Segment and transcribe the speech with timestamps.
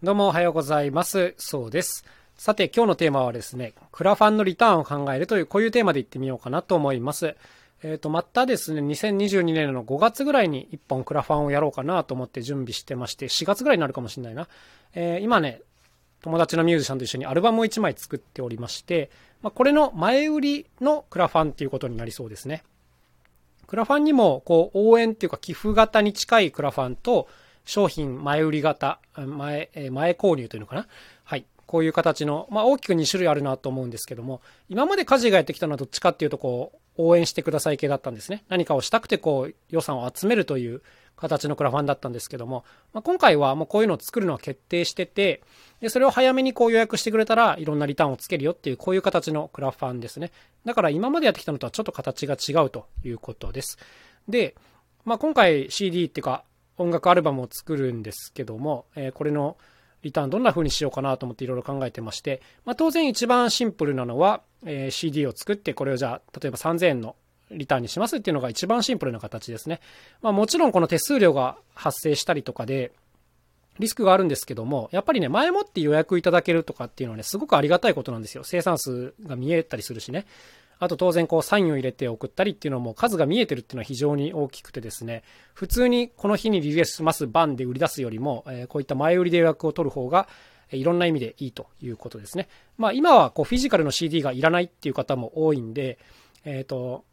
[0.00, 1.34] どうもおはようございます。
[1.38, 2.04] そうです。
[2.36, 7.34] さて今日のテーマはですね、クラファンのリターンを考えるというこういうテーマでいってみようかなと思います。
[7.82, 14.46] えっ、ー、と、またですね、2022年の5月ぐらいに1本クラファンをやろうかなと思って準備してまして、4月ぐらいになるかもしれないな。
[14.94, 15.62] えー、今ね、
[16.22, 19.10] 友達のミュージシャンと一緒にアルバムを1枚作っておりまして、
[19.42, 22.62] まあ、これの前売りのクラファンっていうことになりそうですね。
[23.66, 27.26] クラファンにも、こう、応援っていうか寄付型に近いクラファンと、
[27.68, 30.86] 商品前売り型、前、前購入というのかな？
[31.22, 31.44] はい。
[31.66, 34.40] こういう形の、まあ大きく2種類あるなと思うんですけども、
[34.70, 38.42] 今まで家事がやってきたのはどっちかっていうとこう、応援してください系だったんですね。
[38.48, 40.80] 何かをしたくてこう、予算を集めるという
[41.14, 42.64] 形のクラファンだったんですけども、
[42.94, 45.42] まあ、今回はもうこういうのを作るのは決定してて、
[45.80, 50.32] で、それを早めにこう予約してくれたらいろんなリターンをつけるよっていうこういう形のクラファンですね。
[50.64, 53.78] だから今までやってきたのとはちょっと形が違うということです。
[54.26, 54.54] で、
[55.04, 56.44] まあ今回 CD っていうか
[56.78, 59.56] 音楽アルバムを作るんですけども、え、これの
[60.02, 67.16] リターンどんな風にしようかなと思っていろいろ考えてまして、まあ、当然一番シンプルなのは、え、CD を作ってこれをじゃあ例えば3000円の
[67.50, 69.80] リターンにしますっていうのが一番シンプルな形ですね。
[70.22, 72.92] まあ、もちろんこの手数料が発生したりとかで
[73.78, 78.42] リスクがあるんですけども、やっぱりね、前もって予約いただけるとかっていうのはね、すごくありがたいことなんですよ。
[78.44, 80.26] 生産数が見えたりするしね。
[80.78, 85.22] あと当然こうサインを入れて送ったりっていうのも数が見えてるっていうのは非常に大きくてですね、
[85.54, 90.28] 普通にこの日にリリースします番で売り出すよりも、えこういった前売りで予約を取る方が、
[90.70, 92.48] いろんな意味でいいということですね。
[92.76, 95.98] まあ今はこうフィジカルの CD がいらないっていう方も多いんで、
[96.44, 97.04] えっ、と、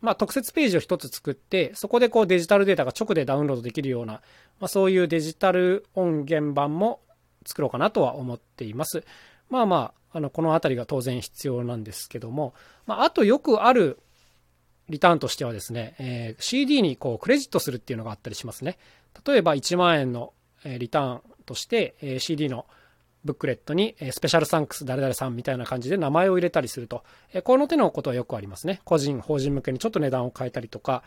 [0.00, 4.14] まあ特設ページを一つ作って、そこでこうデジタルデータが直でダウンロードできるような、
[4.60, 7.00] まあそういうデジタル音源版も
[7.46, 9.04] 作ろうかなとは思っています。
[9.48, 12.54] まあまああ、の、このあたりが当然必要なんですけども、
[12.86, 13.98] まあ、あとよくある
[14.88, 18.78] リターンとしてはですね、えー、CD にこうクレジットするっていうのがあったりしますね。
[19.26, 20.32] 例えば1万円の
[20.64, 22.66] リターンとして、えー、CD の
[23.24, 28.80] ブックレットに、えスペシャルサンクス誰々さんみたいな感じで名前を入れたりすると、えこの手のことはよくありますね。
[28.84, 31.02] 個人、法人向けにちょっと値段を変えたりとか、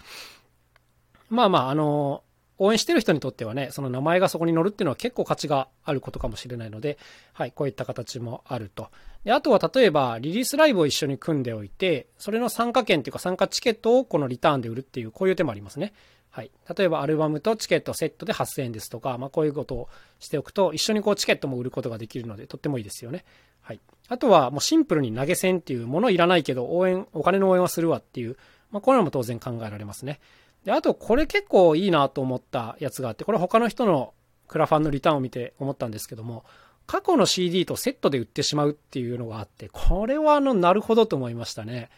[1.30, 2.24] まあまあ、あの
[2.64, 7.00] 応援してる人にとってはね、その名前がそこに載るっていうのは結構価値があることかもしれないので、
[7.34, 8.90] はい、こういった形もあると。
[9.24, 15.92] で、あとは例えば、リリースライブを一緒に組んでおいて、それの参加券っていうか参加チケットをこのリターンで売るっていう、こういう手もありますね。
[16.30, 16.52] はい。
[16.78, 19.90] 例えば、アルバムとチケットセットで8000円ですとか、まあ、こういうことを
[20.20, 23.26] しておくと、一緒にこうチケットも売ることができるので、とってもいいですよね。
[23.62, 23.80] はい。
[24.08, 28.38] あとは、もうシンプルに投げ銭っていうものいらないけど、応援、お金の応援はするわっていう、
[28.70, 30.20] まあ、こういうのも当然考えられますね。
[30.66, 34.14] で、あとこれ結構いいなと思ったやつがあって、これ他の人の
[34.48, 36.44] クラファンのリターンを見て思ったんですけども、
[36.86, 41.90] 過去の CD とセットで売ってしまうっていうのがあって、これはあの、なるほどと思いましたね。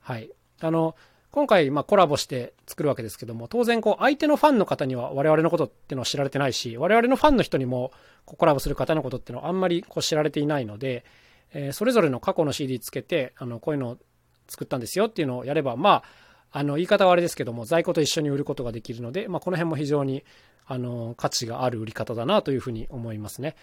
[0.00, 0.30] はい。
[0.60, 0.96] あの、
[1.30, 7.92] 今回、まコラボして作るわけですけども、当然、こう、相手のファンの方には我々のことっていうのは知られてないし、我々のファンの人にも、
[8.24, 11.04] コラボする方のことっていうのはあんまりこう知られていないので、
[11.52, 13.98] え、それぞれの過去の CD つけて、あの、こういうのを
[14.48, 16.04] 作ったんですよっていうのをやれば、まあ、
[16.50, 20.24] あの、言い方はあれですけども、在庫と一緒に売ることができるので、まあ、この辺も非常に、
[20.66, 23.56] あの、価値がある売り方だなというふうに思いますね。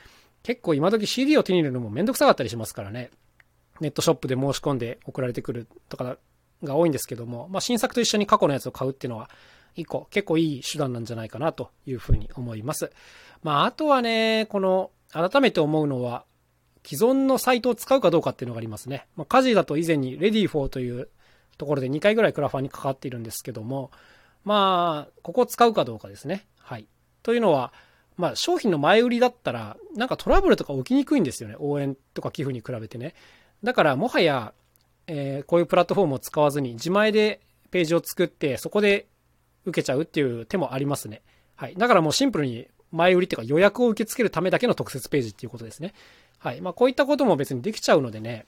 [0.44, 3.10] 結構今時 CD を手に入れるのもめんどくさかったりしますからね。
[3.82, 6.18] ネットショップで申し込んで送られてくるとか
[6.64, 9.30] が多いんですけども、まあ、新作と一緒に過去のやつを買うっていうのは、
[9.76, 12.92] 一個結構いい手段なんじゃないかなというふうに思います。
[13.44, 16.26] まあ、あとはね、この、改めて思うのは、
[16.86, 19.08] 既存のサイトを使うかどうかっていうのがありますね。
[19.16, 21.10] まあ、家事だと以前に Ready4 という
[21.58, 23.92] ところで2回ぐらいクラファンに関わっているんですけども、
[24.44, 26.46] まあ、ここを使うかどうかですね。
[26.60, 26.88] はい。
[27.24, 27.74] というのは、
[28.18, 31.56] まあ、商品の前売りだったら、なんかトラブルとか起きにくいんですよね。
[31.60, 33.16] 応援とか寄付に比べてね。
[33.64, 34.54] だから、もはや、
[35.08, 39.08] えー、こういうプラットフォームを使わずに、自前でページを作って、そこで
[39.66, 41.24] 受けちゃうっていう手もありますね。
[41.56, 41.76] はい。
[41.76, 45.94] だからもうシンプルに前売りっていうか予約を受け付けるためだけの特設ページっていうことですね。
[46.38, 46.62] はい。
[46.62, 48.46] まあ、こういったことも別にできちゃうのでね、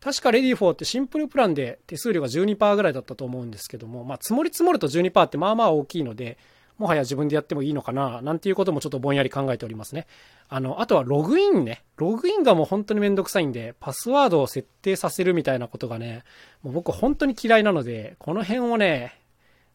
[0.00, 6.38] 確か READYFOR ってシンプルプランで手数料が12%ぐらいだったと思うんですけども、まあ、積もり積もると12%ってまあまあ大きいので、
[6.78, 10.06] もはや自分でやってもいいのかな、なんていうこともちょっとぼんやり考えておりますね。
[10.48, 11.84] あの、あとはログインね。
[11.98, 16.24] ログインがもう本当にめんどくさいんで、パスワードを設定させるみたいなことがね、
[16.62, 19.20] もう僕本当に嫌いなので、この辺をね、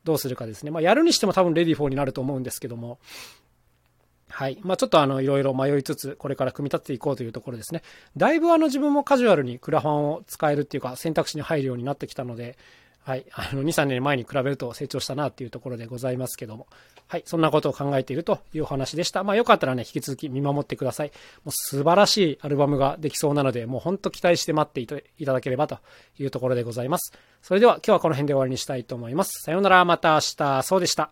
[0.03, 0.71] どうするかですね。
[0.71, 2.97] まあ、やるにしても多分 READYFOR になると思うんですけども、
[4.29, 4.59] はい。
[4.63, 7.83] まあ、ちょっとあの、いろいろ迷いつつ、これから組み立てていこうというところですね。
[8.17, 12.57] だいぶあの、自分もカジュアルにクラファンを使えるっていうか、選択肢に入るようになってきたので、
[13.05, 13.25] はい。
[13.33, 16.65] あの、2、3年前に比べると成長したなっていうところでございますけども。
[17.07, 17.23] はい。
[17.27, 19.23] そんなことを考えているというお話でした。
[19.23, 21.11] まあ、よかったらね、引き続き見守ってください。
[21.43, 25.77] もう素晴らしいアルバムができそうなので、もうほんと期待して待っていただければと
[26.17, 27.13] いうところでございます。
[27.43, 29.43] それでは今日はこの辺で終わりにしたいと思います。
[29.43, 30.63] さようなら、また明日。
[30.63, 31.11] そうでした。